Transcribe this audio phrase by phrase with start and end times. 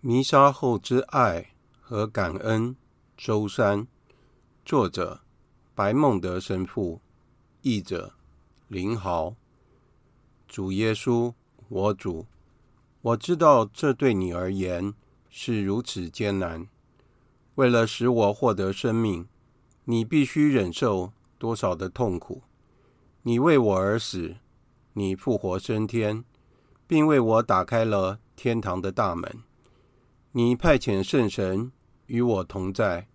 [0.00, 2.76] 弥撒后之爱和感恩，
[3.16, 3.86] 周三，
[4.64, 5.22] 作者
[5.74, 7.00] 白孟德神父，
[7.62, 8.12] 译者
[8.68, 9.34] 林豪。
[10.46, 11.32] 主耶稣，
[11.68, 12.26] 我主，
[13.00, 14.94] 我知道这对你而言
[15.30, 16.68] 是如此艰难。
[17.54, 19.26] 为了使我获得生命，
[19.84, 22.42] 你必须忍受多少的痛苦？
[23.22, 24.36] 你为我而死，
[24.92, 26.22] 你复活升天，
[26.86, 29.42] 并为我打开了天堂的大门。
[30.38, 31.72] 你派遣圣神
[32.08, 33.08] 与我同在，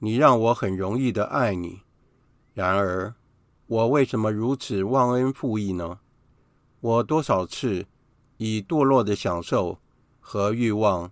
[0.00, 1.80] 你让我很容易的爱你。
[2.52, 3.14] 然而，
[3.66, 6.00] 我为什么如此忘恩负义呢？
[6.80, 7.86] 我多少次
[8.36, 9.78] 以堕落的享受
[10.20, 11.10] 和欲望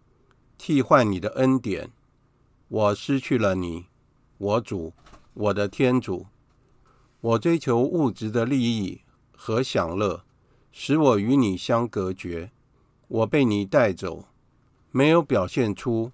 [0.59, 1.91] 替换你的恩典，
[2.69, 3.87] 我失去了你，
[4.37, 4.93] 我主，
[5.33, 6.27] 我的天主。
[7.23, 9.01] 我追求物质的利益
[9.35, 10.23] 和享乐，
[10.71, 12.51] 使我与你相隔绝。
[13.09, 14.27] 我被你带走。
[14.93, 16.11] 没有表现出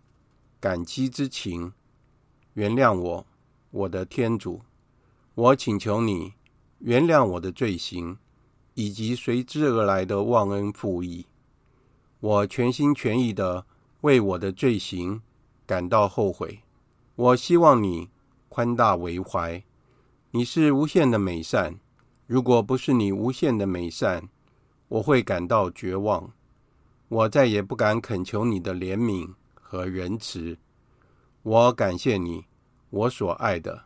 [0.60, 1.72] 感激之情，
[2.52, 3.26] 原谅我，
[3.70, 4.60] 我的天主。
[5.34, 6.34] 我请求你
[6.80, 8.18] 原谅我的罪行，
[8.74, 11.26] 以及随之而来的忘恩负义。
[12.20, 13.64] 我全心全意地
[14.02, 15.22] 为我的罪行
[15.66, 16.60] 感到后悔。
[17.14, 18.10] 我希望你
[18.50, 19.62] 宽大为怀。
[20.32, 21.78] 你是无限的美善，
[22.26, 24.28] 如果不是你无限的美善，
[24.88, 26.30] 我会感到绝望。
[27.08, 30.58] 我再也不敢恳求你的怜悯和仁慈。
[31.42, 32.44] 我感谢你，
[32.90, 33.84] 我所爱的，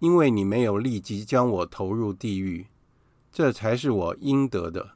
[0.00, 2.66] 因为你没有立即将我投入地狱，
[3.30, 4.92] 这才是我应得的。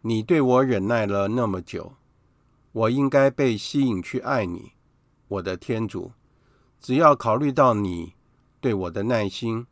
[0.00, 1.94] 你对我忍耐了那么久，
[2.72, 4.72] 我应该被吸引去爱你，
[5.28, 6.12] 我的天主。
[6.80, 8.14] 只要考虑到你
[8.60, 9.66] 对我的耐心，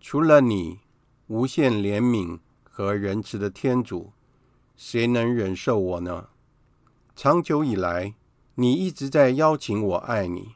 [0.00, 0.80] 除了你
[1.26, 4.12] 无限怜悯和仁慈的天主。
[4.76, 6.28] 谁能忍受我呢？
[7.14, 8.14] 长久以来，
[8.54, 10.54] 你一直在邀请我爱你，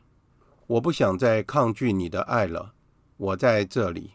[0.66, 2.72] 我不想再抗拒你的爱了。
[3.18, 4.12] 我在这里，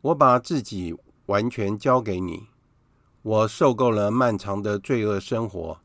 [0.00, 2.46] 我把自己完全交给你。
[3.22, 5.78] 我受够了漫长的罪恶生活，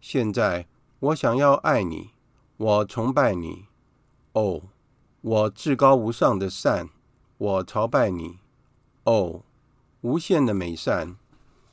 [0.00, 0.66] 现在
[0.98, 2.10] 我想要爱你，
[2.56, 3.66] 我崇拜你。
[4.32, 4.62] 哦，
[5.20, 6.88] 我至高无上的善，
[7.38, 8.38] 我朝拜你。
[9.04, 9.42] 哦，
[10.00, 11.16] 无限的美善，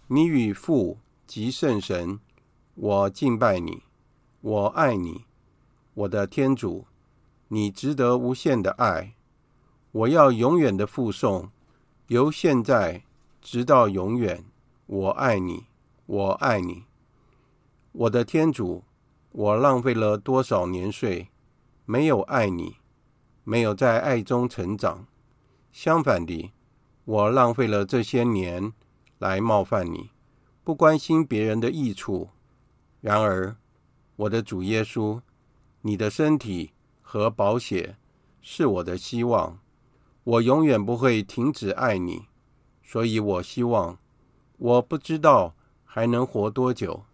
[0.08, 0.98] 你与父。
[1.32, 2.20] 及圣神，
[2.76, 3.84] 我敬拜你，
[4.42, 5.24] 我爱你，
[5.94, 6.88] 我的天主，
[7.48, 9.14] 你值得无限的爱，
[9.94, 11.50] 我要永远的附送，
[12.08, 13.04] 由现在
[13.42, 14.44] 直到永远，
[14.88, 15.68] 我爱你，
[16.06, 16.84] 我爱你，
[17.94, 18.84] 我的天主，
[19.32, 21.30] 我浪费了多少年岁，
[21.86, 22.76] 没有爱你，
[23.46, 25.08] 没有在爱中成长，
[25.72, 26.52] 相反地，
[27.06, 28.74] 我浪费了这些年
[29.18, 30.10] 来冒犯你。
[30.64, 32.30] 不关心别人的益处，
[33.00, 33.56] 然而，
[34.16, 35.20] 我的主耶稣，
[35.82, 37.98] 你的身体和宝血
[38.42, 39.60] 是我的希望，
[40.24, 42.28] 我永远不会停止爱你，
[42.84, 43.98] 所以我希望，
[44.58, 47.06] 我不知道还能活多久，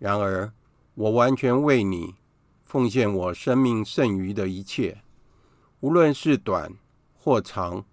[0.00, 0.52] 然而，
[0.94, 2.16] 我完全为你
[2.64, 5.02] 奉献我生命剩余的一切，
[5.78, 6.72] 无论是短
[7.14, 7.84] 或长，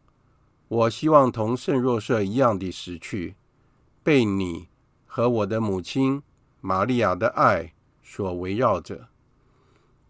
[0.67, 3.35] 我希望同圣若瑟一样的死去，
[4.01, 4.67] 被你。
[5.11, 6.21] 和我的母亲
[6.61, 7.73] 玛利亚的爱
[8.03, 9.07] 所围绕着。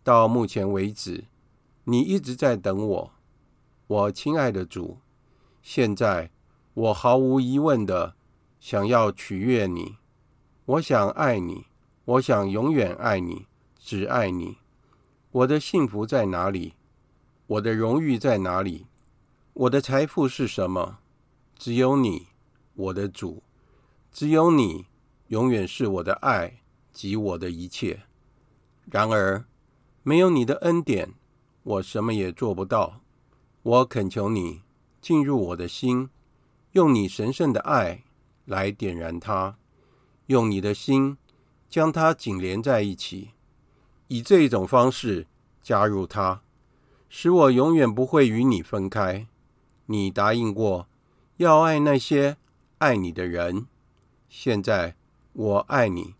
[0.03, 1.23] 到目前为止，
[1.85, 3.11] 你一直在等我，
[3.87, 4.97] 我亲爱的主。
[5.61, 6.31] 现在
[6.73, 8.13] 我毫无疑问的
[8.59, 9.95] 想要取悦你，
[10.65, 11.67] 我想爱你，
[12.03, 13.45] 我想永远爱你，
[13.79, 14.57] 只爱你。
[15.31, 16.73] 我的幸福在哪里？
[17.47, 18.87] 我的荣誉在哪里？
[19.53, 20.97] 我的财富是什么？
[21.57, 22.27] 只有你，
[22.73, 23.41] 我的主。
[24.11, 24.87] 只有你
[25.29, 26.61] 永远是我的爱
[26.91, 28.01] 及我的一切。
[28.91, 29.45] 然而，
[30.03, 31.13] 没有你的恩典，
[31.63, 33.01] 我什么也做不到。
[33.61, 34.61] 我恳求你
[35.01, 36.09] 进入我的心，
[36.71, 38.03] 用你神圣的爱
[38.45, 39.57] 来点燃它，
[40.27, 41.17] 用你的心
[41.69, 43.31] 将它紧连在一起，
[44.07, 45.27] 以这一种方式
[45.61, 46.41] 加入它，
[47.07, 49.27] 使我永远不会与你分开。
[49.85, 50.87] 你答应过
[51.37, 52.37] 要爱那些
[52.79, 53.67] 爱你的人。
[54.27, 54.95] 现在
[55.33, 56.15] 我爱你，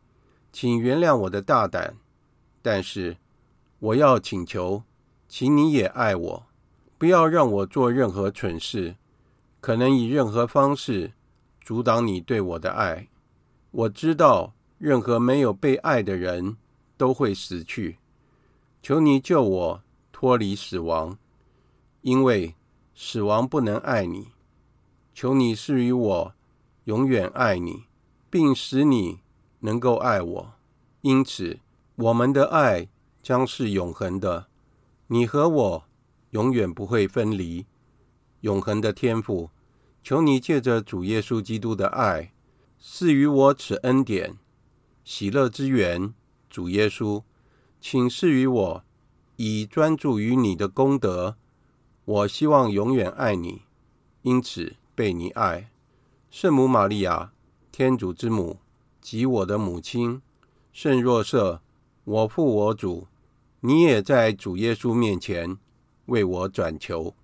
[0.52, 1.98] 请原谅我的大胆，
[2.62, 3.18] 但是
[3.80, 4.84] 我要请求，
[5.28, 6.46] 请你也爱我，
[6.98, 8.96] 不要让我做任何蠢事，
[9.60, 11.14] 可能以任何方式
[11.62, 13.08] 阻挡你对我的爱。
[13.72, 16.58] 我知道任何没有被爱的人
[16.98, 17.98] 都会死去，
[18.82, 21.18] 求你救我脱离死亡，
[22.02, 22.56] 因为
[22.96, 24.30] 死亡不能爱你。
[25.14, 26.34] 求你赐予我
[26.86, 27.84] 永远爱你，
[28.30, 29.20] 并使你
[29.60, 30.54] 能够爱我。
[31.02, 31.60] 因此，
[31.96, 32.90] 我们的爱
[33.22, 34.48] 将是永恒的。
[35.08, 35.84] 你和我
[36.32, 37.66] 永远不会分离。
[38.42, 39.50] 永恒的天赋，
[40.04, 42.32] 求你借着主耶稣基督的爱，
[42.80, 44.38] 赐予我此恩典。
[45.04, 46.14] 喜乐之源，
[46.50, 47.24] 主耶稣，
[47.82, 48.84] 请赐予我
[49.38, 51.36] 以专注于你的功德。
[52.06, 53.64] 我希望永远爱你，
[54.22, 55.72] 因此被你爱。
[56.30, 57.32] 圣母玛利亚，
[57.80, 58.58] 天主之母
[59.00, 60.22] 及我的母亲，
[60.74, 61.62] 圣若瑟，
[62.04, 63.08] 我父我主，
[63.62, 65.58] 你也在主耶稣面前
[66.08, 67.16] 为我转求。